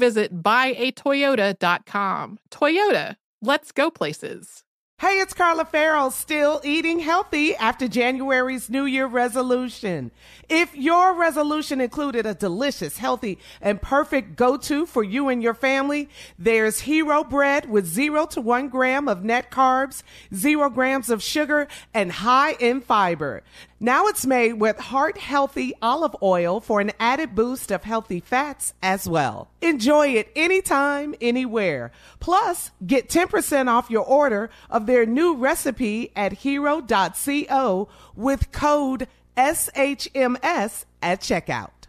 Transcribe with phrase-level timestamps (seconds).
[0.00, 2.38] visit buyatoyota.com.
[2.50, 4.64] Toyota, let's go places.
[5.00, 10.10] Hey, it's Carla Farrell, still eating healthy after January's New Year resolution.
[10.50, 16.10] If your resolution included a delicious, healthy, and perfect go-to for you and your family,
[16.38, 20.02] there's Hero Bread with zero to one gram of net carbs,
[20.34, 23.42] zero grams of sugar, and high in fiber.
[23.82, 28.74] Now it's made with heart healthy olive oil for an added boost of healthy fats
[28.82, 29.48] as well.
[29.62, 31.90] Enjoy it anytime, anywhere.
[32.20, 39.08] Plus, get 10% off your order of their new recipe at hero.co with code
[39.38, 41.79] SHMS at checkout.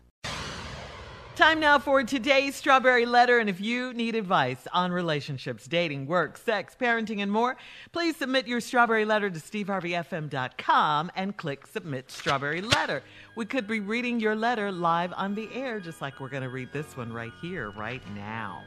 [1.41, 3.39] Time now for today's Strawberry Letter.
[3.39, 7.57] And if you need advice on relationships, dating, work, sex, parenting, and more,
[7.91, 13.01] please submit your Strawberry Letter to steveharveyfm.com and click Submit Strawberry Letter.
[13.35, 16.49] We could be reading your letter live on the air, just like we're going to
[16.49, 18.63] read this one right here, right now.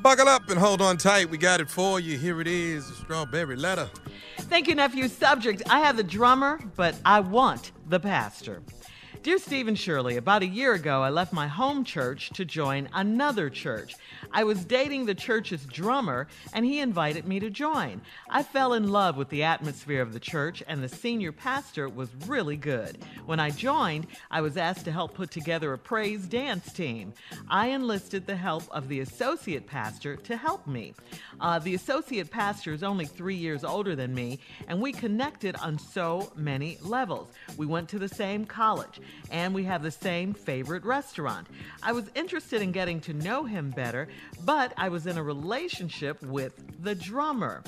[0.00, 1.28] Buckle up and hold on tight.
[1.28, 2.16] We got it for you.
[2.16, 3.90] Here it is, the Strawberry Letter.
[4.38, 5.06] Thank you, nephew.
[5.06, 8.62] Subject I have the drummer, but I want the pastor.
[9.22, 12.88] Dear Steve and Shirley, about a year ago, I left my home church to join
[12.94, 13.94] another church.
[14.32, 18.00] I was dating the church's drummer, and he invited me to join.
[18.30, 22.08] I fell in love with the atmosphere of the church, and the senior pastor was
[22.26, 22.96] really good.
[23.26, 27.12] When I joined, I was asked to help put together a praise dance team.
[27.46, 30.94] I enlisted the help of the associate pastor to help me.
[31.38, 35.78] Uh, the associate pastor is only three years older than me, and we connected on
[35.78, 37.28] so many levels.
[37.58, 41.46] We went to the same college, and we have the same favorite restaurant.
[41.82, 44.08] I was interested in getting to know him better,
[44.44, 47.62] but I was in a relationship with the drummer.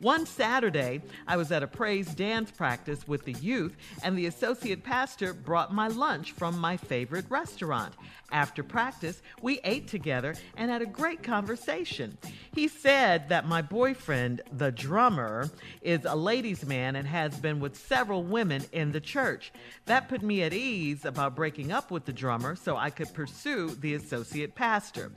[0.00, 4.84] One Saturday, I was at a praise dance practice with the youth, and the associate
[4.84, 7.94] pastor brought my lunch from my favorite restaurant.
[8.30, 12.16] After practice, we ate together and had a great conversation.
[12.54, 15.50] He said that my boyfriend, the drummer,
[15.80, 19.50] is a ladies' man and has been with several women in the church.
[19.86, 23.70] That put me at ease about breaking up with the drummer so I could pursue
[23.70, 25.10] the associate pastor.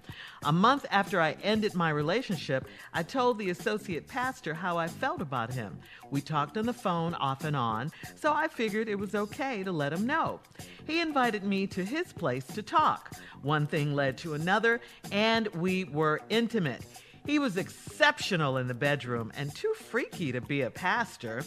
[0.43, 5.21] A month after I ended my relationship, I told the associate pastor how I felt
[5.21, 5.79] about him.
[6.09, 9.71] We talked on the phone off and on, so I figured it was okay to
[9.71, 10.39] let him know.
[10.87, 13.13] He invited me to his place to talk.
[13.41, 14.81] One thing led to another,
[15.11, 16.83] and we were intimate.
[17.25, 21.43] He was exceptional in the bedroom and too freaky to be a pastor.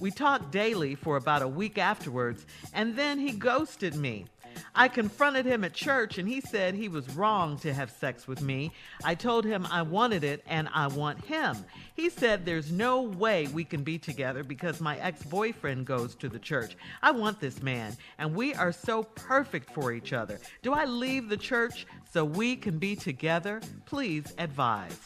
[0.00, 4.24] We talked daily for about a week afterwards, and then he ghosted me.
[4.74, 8.40] I confronted him at church and he said he was wrong to have sex with
[8.42, 8.72] me.
[9.04, 11.56] I told him I wanted it and I want him.
[11.94, 16.28] He said there's no way we can be together because my ex boyfriend goes to
[16.28, 16.76] the church.
[17.02, 20.38] I want this man and we are so perfect for each other.
[20.62, 23.60] Do I leave the church so we can be together?
[23.86, 24.98] Please advise.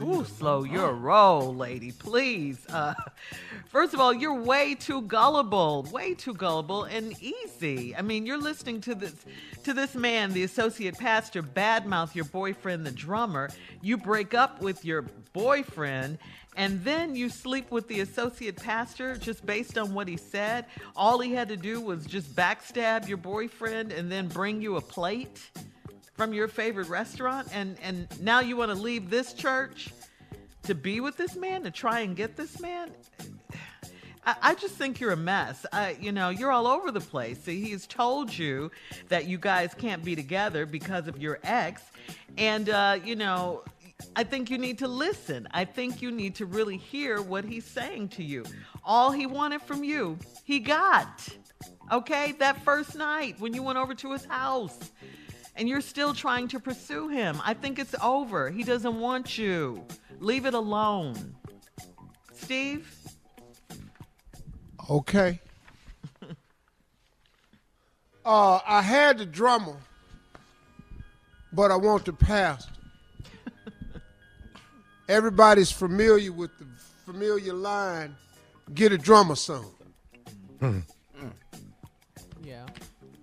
[0.00, 2.64] Ooh, slow your roll, lady, please.
[2.68, 2.94] Uh,
[3.66, 7.94] first of all, you're way too gullible, way too gullible and easy.
[7.94, 9.14] I mean, you're listening to this
[9.64, 13.50] to this man, the associate pastor, badmouth your boyfriend, the drummer.
[13.82, 15.02] You break up with your
[15.32, 16.18] boyfriend,
[16.56, 20.66] and then you sleep with the associate pastor just based on what he said.
[20.94, 24.80] All he had to do was just backstab your boyfriend and then bring you a
[24.80, 25.50] plate
[26.16, 29.90] from your favorite restaurant and and now you want to leave this church
[30.62, 32.90] to be with this man to try and get this man
[34.42, 35.64] I, just think you're a mess.
[35.72, 37.44] I, you know, you're all over the place.
[37.44, 38.72] See, he's told you
[39.08, 41.80] that you guys can't be together because of your ex,
[42.36, 43.62] and uh, you know,
[44.16, 45.46] I think you need to listen.
[45.52, 48.44] I think you need to really hear what he's saying to you.
[48.84, 51.28] All he wanted from you, he got.
[51.92, 54.90] Okay, that first night when you went over to his house
[55.56, 57.40] and you're still trying to pursue him.
[57.44, 58.50] I think it's over.
[58.50, 59.84] He doesn't want you.
[60.20, 61.34] Leave it alone.
[62.34, 62.94] Steve?
[64.88, 65.40] Okay.
[68.24, 69.76] uh, I had the drummer,
[71.52, 72.72] but I want the pastor.
[75.08, 76.66] Everybody's familiar with the
[77.04, 78.14] familiar line,
[78.74, 79.72] get a drummer song.
[82.42, 82.66] Yeah.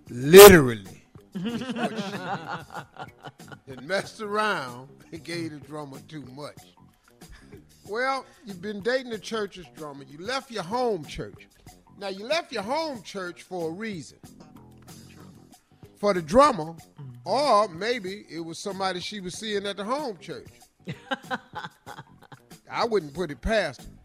[0.08, 0.93] Literally.
[3.66, 6.58] and messed around and gave the drummer too much.
[7.88, 10.04] Well, you've been dating the church's drummer.
[10.04, 11.48] You left your home church.
[11.98, 14.18] Now, you left your home church for a reason.
[15.96, 16.74] For the drummer,
[17.24, 20.48] or maybe it was somebody she was seeing at the home church.
[22.70, 23.98] I wouldn't put it past him.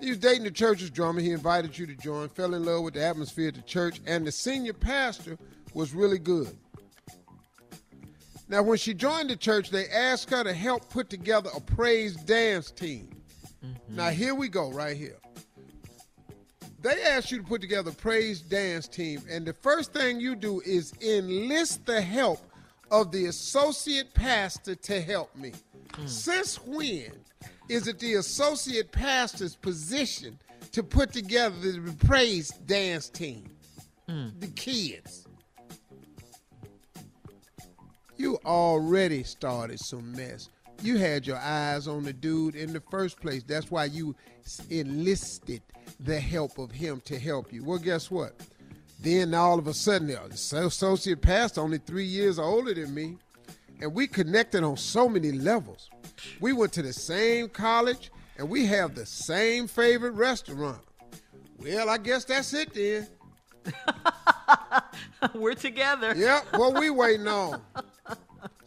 [0.00, 1.20] He was dating the church's drummer.
[1.20, 4.26] He invited you to join, fell in love with the atmosphere at the church, and
[4.26, 5.36] the senior pastor
[5.74, 6.56] was really good.
[8.48, 12.16] Now, when she joined the church, they asked her to help put together a praise
[12.16, 13.10] dance team.
[13.64, 13.96] Mm-hmm.
[13.96, 15.18] Now, here we go, right here.
[16.80, 20.34] They asked you to put together a praise dance team, and the first thing you
[20.34, 22.40] do is enlist the help
[22.90, 25.52] of the associate pastor to help me.
[25.92, 26.08] Mm.
[26.08, 27.12] Since when
[27.68, 30.38] is it the associate pastor's position
[30.72, 33.50] to put together the praise dance team?
[34.08, 34.40] Mm.
[34.40, 35.27] The kids
[38.18, 40.50] you already started some mess.
[40.82, 43.42] You had your eyes on the dude in the first place.
[43.42, 44.14] That's why you
[44.70, 45.62] enlisted
[46.00, 47.64] the help of him to help you.
[47.64, 48.34] Well, guess what?
[49.00, 53.16] Then all of a sudden, the associate pastor, only three years older than me,
[53.80, 55.88] and we connected on so many levels.
[56.40, 60.80] We went to the same college, and we have the same favorite restaurant.
[61.58, 63.06] Well, I guess that's it then.
[65.34, 66.14] We're together.
[66.16, 67.62] Yep, what we waiting on?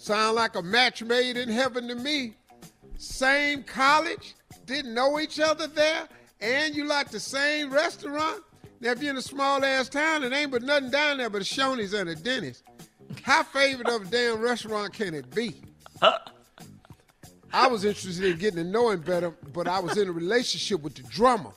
[0.01, 2.33] Sound like a match made in heaven to me.
[2.97, 4.33] Same college,
[4.65, 6.07] didn't know each other there,
[6.39, 8.41] and you like the same restaurant.
[8.79, 11.43] Now, if you're in a small ass town, it ain't but nothing down there but
[11.43, 12.63] a Shoney's and a Denny's.
[13.21, 15.61] How favorite of a damn restaurant can it be?
[17.53, 20.81] I was interested in getting to know him better, but I was in a relationship
[20.81, 21.51] with the drummer.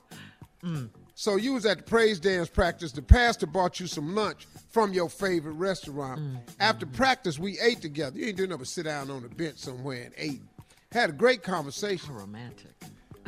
[0.63, 0.91] Mm.
[1.15, 2.93] So you was at the praise dance practice.
[2.93, 6.21] The pastor bought you some lunch from your favorite restaurant.
[6.21, 6.39] Mm.
[6.59, 8.19] After practice, we ate together.
[8.19, 10.43] You ain't doing nothing but sit down on a bench somewhere and ate.
[10.91, 12.15] Had a great conversation.
[12.15, 12.73] romantic.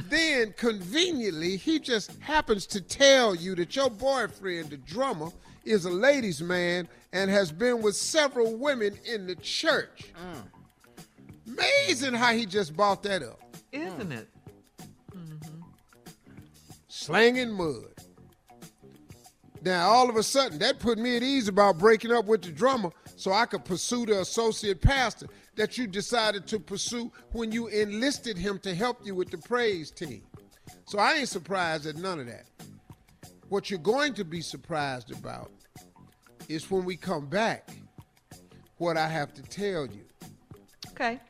[0.09, 5.31] Then conveniently, he just happens to tell you that your boyfriend, the drummer,
[5.65, 10.13] is a ladies' man and has been with several women in the church.
[10.23, 11.57] Mm.
[11.59, 13.41] Amazing how he just bought that up.
[13.73, 14.29] Isn't it?
[17.07, 17.95] Slanging mud.
[19.63, 22.51] Now, all of a sudden, that put me at ease about breaking up with the
[22.51, 27.69] drummer so I could pursue the associate pastor that you decided to pursue when you
[27.69, 30.23] enlisted him to help you with the praise team.
[30.87, 32.47] So I ain't surprised at none of that.
[33.51, 35.53] What you're going to be surprised about
[36.49, 37.71] is when we come back,
[38.79, 40.05] what I have to tell you.
[40.91, 41.21] Okay.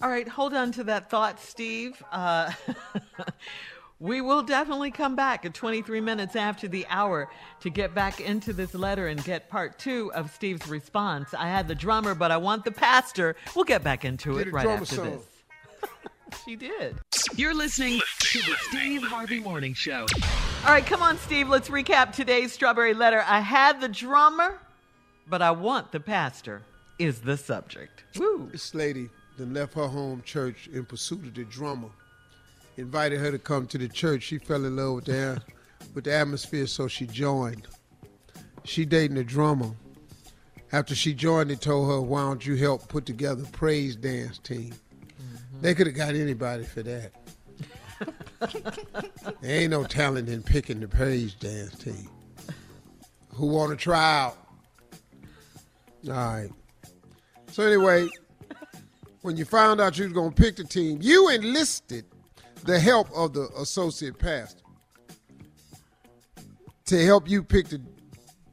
[0.00, 2.00] All right, hold on to that thought, Steve.
[2.12, 2.52] Uh,
[4.00, 7.28] We will definitely come back at 23 minutes after the hour
[7.60, 11.32] to get back into this letter and get part two of Steve's response.
[11.32, 13.36] I had the drummer, but I want the pastor.
[13.54, 15.22] We'll get back into it right after song.
[15.82, 16.40] this.
[16.44, 16.96] she did.
[17.36, 20.06] You're listening to the Steve Harvey Morning Show.
[20.64, 21.48] All right, come on, Steve.
[21.48, 23.22] Let's recap today's strawberry letter.
[23.26, 24.58] I had the drummer,
[25.28, 26.62] but I want the pastor
[26.98, 28.04] is the subject.
[28.18, 28.48] Woo.
[28.50, 29.08] This lady
[29.38, 31.90] then left her home church in pursuit of the drummer.
[32.76, 34.24] Invited her to come to the church.
[34.24, 35.40] She fell in love with the,
[35.94, 37.68] with the atmosphere, so she joined.
[38.64, 39.70] She dating the drummer.
[40.72, 44.38] After she joined, they told her, "Why don't you help put together a praise dance
[44.38, 45.60] team?" Mm-hmm.
[45.60, 47.12] They could have got anybody for that.
[49.40, 52.08] there ain't no talent in picking the praise dance team.
[53.34, 54.36] Who want to try out?
[56.08, 56.50] All right.
[57.52, 58.08] So anyway,
[59.22, 62.04] when you found out you was gonna pick the team, you enlisted
[62.64, 64.62] the help of the associate pastor
[66.86, 67.80] to help you pick the,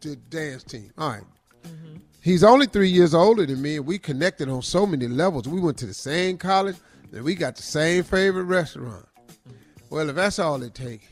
[0.01, 0.91] the dance team.
[0.97, 1.23] All right.
[1.63, 1.97] mm-hmm.
[2.21, 5.47] He's only three years older than me, and we connected on so many levels.
[5.47, 6.75] We went to the same college,
[7.11, 9.05] and we got the same favorite restaurant.
[9.89, 11.07] Well, if that's all it takes.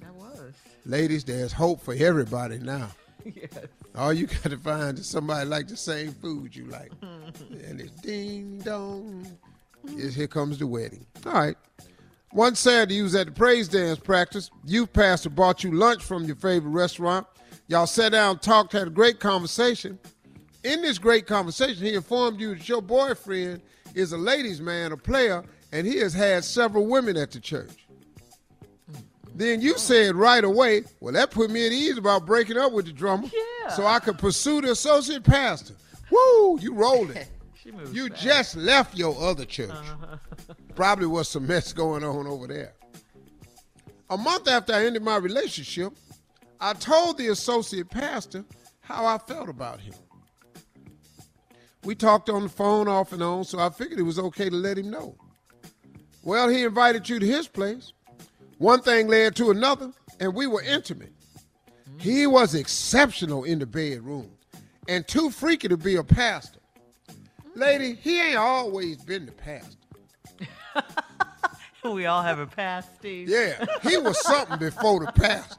[0.00, 0.52] That was.
[0.84, 2.90] Ladies, there's hope for everybody now.
[3.24, 3.50] yes.
[3.94, 6.92] All you got to find is somebody like the same food you like.
[7.02, 9.26] and it's ding dong.
[9.84, 11.06] Yes, here comes the wedding.
[11.24, 11.56] All right.
[12.32, 14.50] One Saturday, you was at the praise dance practice.
[14.64, 17.26] Youth pastor bought you lunch from your favorite restaurant.
[17.66, 19.98] Y'all sat down, talked, had a great conversation.
[20.62, 23.62] In this great conversation, he informed you that your boyfriend
[23.94, 27.86] is a ladies' man, a player, and he has had several women at the church.
[29.34, 32.86] Then you said right away, well, that put me at ease about breaking up with
[32.86, 33.28] the drummer.
[33.32, 33.70] Yeah.
[33.70, 35.74] So I could pursue the associate pastor.
[36.10, 37.28] Woo, you rolled it.
[37.92, 38.22] you fast.
[38.22, 39.70] just left your other church.
[39.70, 40.16] Uh-huh.
[40.80, 42.72] Probably was some mess going on over there.
[44.08, 45.92] A month after I ended my relationship,
[46.58, 48.46] I told the associate pastor
[48.80, 49.92] how I felt about him.
[51.84, 54.56] We talked on the phone off and on, so I figured it was okay to
[54.56, 55.16] let him know.
[56.22, 57.92] Well, he invited you to his place.
[58.56, 61.12] One thing led to another, and we were intimate.
[61.98, 64.30] He was exceptional in the bedroom
[64.88, 66.60] and too freaky to be a pastor.
[67.54, 69.76] Lady, he ain't always been the pastor.
[71.84, 73.28] we all have a past, Steve.
[73.28, 75.56] Yeah, he was something before the pastor.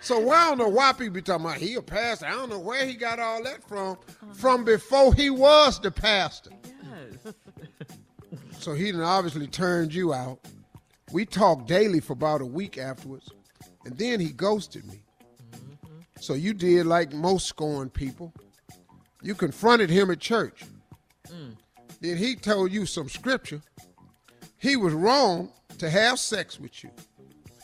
[0.00, 2.26] So I don't know why people be talking about he a pastor.
[2.26, 3.96] I don't know where he got all that from.
[4.34, 6.50] From before he was the pastor.
[7.24, 7.34] Yes.
[8.58, 10.40] So he done obviously turned you out.
[11.12, 13.30] We talked daily for about a week afterwards,
[13.84, 15.02] and then he ghosted me.
[15.52, 15.98] Mm-hmm.
[16.20, 18.32] So you did like most scorned people.
[19.22, 20.64] You confronted him at church.
[21.28, 21.56] Mm.
[22.02, 23.62] Then he told you some scripture.
[24.58, 26.90] He was wrong to have sex with you.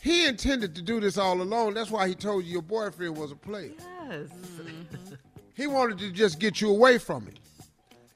[0.01, 1.73] He intended to do this all alone.
[1.73, 3.73] That's why he told you your boyfriend was a player.
[3.77, 4.29] Yes.
[4.29, 5.15] Mm-hmm.
[5.55, 7.33] He wanted to just get you away from him.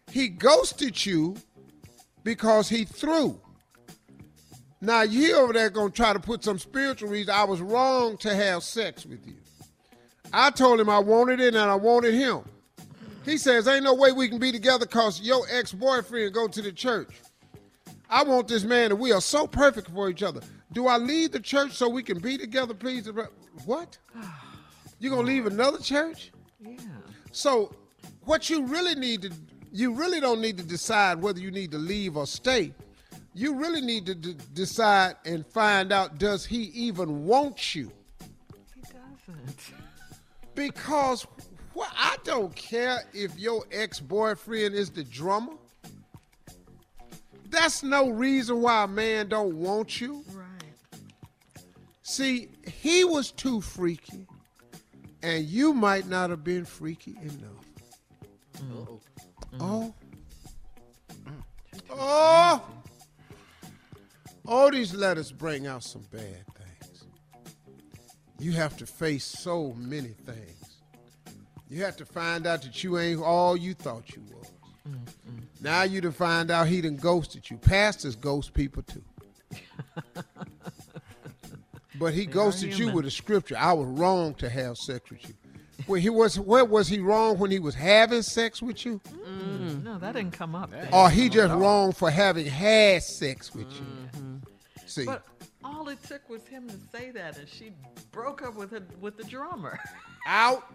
[0.09, 1.35] He ghosted you
[2.23, 3.37] because he threw.
[4.79, 7.33] Now you over there gonna try to put some spiritual reason.
[7.33, 9.35] I was wrong to have sex with you.
[10.31, 12.43] I told him I wanted it and I wanted him.
[13.23, 16.71] He says, ain't no way we can be together because your ex-boyfriend go to the
[16.71, 17.21] church.
[18.09, 20.41] I want this man and we are so perfect for each other.
[20.73, 23.09] Do I leave the church so we can be together, please?
[23.65, 23.97] What?
[24.99, 26.31] You gonna leave another church?
[26.59, 26.77] Yeah.
[27.31, 27.73] So
[28.25, 29.31] what you really need to
[29.71, 32.73] you really don't need to decide whether you need to leave or stay.
[33.33, 37.91] You really need to d- decide and find out does he even want you?
[38.75, 39.73] He doesn't.
[40.53, 41.25] Because
[41.75, 45.53] well, I don't care if your ex-boyfriend is the drummer.
[47.49, 50.23] That's no reason why a man don't want you.
[50.33, 50.47] Right.
[52.01, 54.27] See, he was too freaky,
[55.21, 57.65] and you might not have been freaky enough.
[58.57, 58.99] Mm.
[59.59, 59.93] Oh.
[61.91, 62.61] Oh.
[64.45, 67.05] All these letters bring out some bad things.
[68.39, 70.72] You have to face so many things.
[71.73, 74.51] You have to find out that you ain't all you thought you was.
[74.87, 75.39] Mm-hmm.
[75.61, 77.57] Now you to find out he done ghosted you.
[77.57, 79.01] Pastors ghost people too.
[81.99, 83.55] but he They ghosted you with a scripture.
[83.57, 85.33] I was wrong to have sex with you.
[85.87, 86.39] Well, he was.
[86.39, 89.83] Where was he wrong when he was having sex with you, Mm.
[89.83, 90.69] No, that didn't come up.
[90.69, 90.87] there.
[90.93, 94.41] or he just wrong for having had sex with you?
[94.85, 95.25] See, But
[95.63, 97.71] all it took was him to say that, and she
[98.11, 99.79] broke up with her, with the drummer.
[100.27, 100.63] out.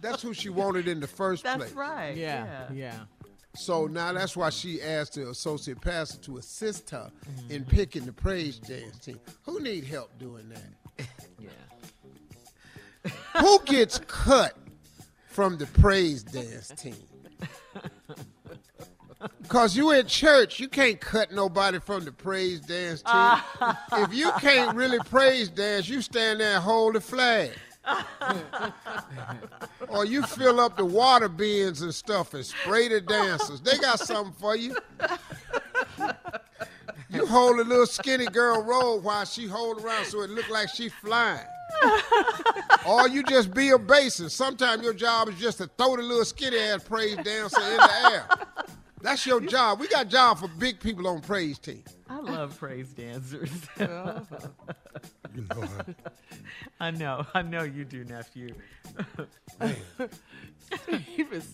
[0.00, 1.68] That's who she wanted in the first That's place.
[1.70, 2.16] That's right.
[2.16, 3.00] Yeah, yeah.
[3.56, 7.50] So now that's why she asked the associate pastor to assist her Mm-hmm.
[7.52, 9.20] in picking the praise dance team.
[9.42, 11.06] Who need help doing that?
[11.38, 13.10] Yeah.
[13.40, 14.56] Who gets cut
[15.28, 16.96] from the praise dance team?
[19.42, 23.74] Because you in church, you can't cut nobody from the praise dance team.
[24.04, 27.50] if you can't really praise dance, you stand there and hold the flag.
[29.88, 33.60] or you fill up the water bins and stuff and spray the dancers.
[33.60, 34.76] They got something for you.
[37.10, 40.68] You hold a little skinny girl roll while she hold around so it look like
[40.68, 41.46] she flying.
[42.86, 44.32] or you just be a bassist.
[44.32, 48.10] Sometimes your job is just to throw the little skinny ass praise dancer in the
[48.10, 48.28] air.
[49.04, 49.80] That's your job.
[49.80, 51.84] We got job for big people on praise team.
[52.08, 53.50] I love praise dancers.
[55.36, 55.88] You know what?
[56.80, 57.26] I know.
[57.34, 58.54] I know you do, nephew.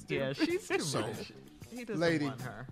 [0.08, 1.32] yeah, she's too So, much.
[1.70, 2.66] He doesn't lady, want her.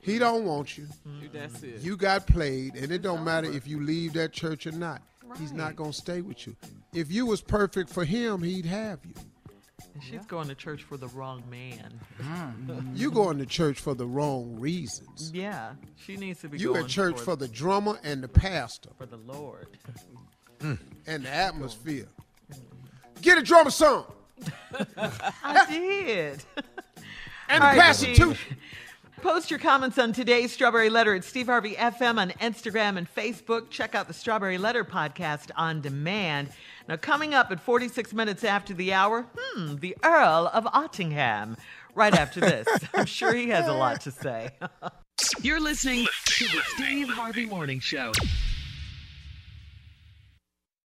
[0.00, 0.86] He don't want you.
[1.30, 1.80] That's it.
[1.82, 5.02] You got played, and it don't matter if you leave that church or not.
[5.38, 6.56] He's not gonna stay with you.
[6.94, 9.12] If you was perfect for him, he'd have you.
[9.94, 12.00] And she's going to church for the wrong man.
[12.20, 12.96] Mm.
[12.96, 15.30] You going to church for the wrong reasons.
[15.34, 18.90] Yeah, she needs to be You going at church for the drummer and the pastor
[18.96, 19.66] for the Lord.
[20.60, 20.78] Mm.
[21.06, 22.06] and the atmosphere.
[22.52, 23.22] Mm.
[23.22, 24.04] Get a drummer song
[25.42, 26.42] I did.
[27.48, 28.16] and All the right, pastor Steve.
[28.16, 28.34] too.
[29.22, 33.68] Post your comments on today's Strawberry Letter at Steve Harvey FM on Instagram and Facebook.
[33.68, 36.48] Check out the Strawberry Letter podcast on demand.
[36.90, 41.56] Now, coming up at 46 minutes after the hour, hmm, the Earl of Ottingham.
[41.94, 44.50] Right after this, I'm sure he has a lot to say.
[45.40, 48.10] You're listening to the Steve Harvey Morning Show.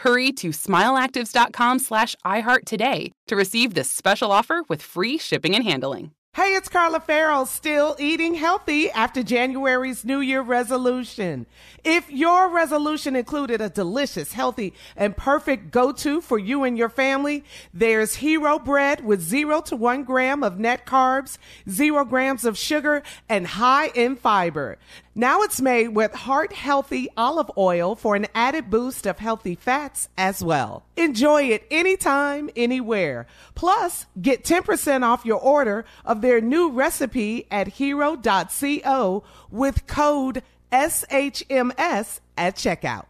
[0.00, 5.62] Hurry to smileactives.com slash iHeart today to receive this special offer with free shipping and
[5.62, 6.12] handling.
[6.32, 11.44] Hey, it's Carla Farrell, still eating healthy after January's New Year resolution.
[11.82, 17.44] If your resolution included a delicious, healthy, and perfect go-to for you and your family,
[17.74, 21.36] there's Hero Bread with zero to one gram of net carbs,
[21.68, 24.78] zero grams of sugar, and high in fiber.
[25.14, 30.08] Now it's made with heart healthy olive oil for an added boost of healthy fats
[30.16, 30.84] as well.
[30.96, 33.26] Enjoy it anytime, anywhere.
[33.56, 42.20] Plus, get 10% off your order of their new recipe at hero.co with code SHMS
[42.38, 43.06] at checkout.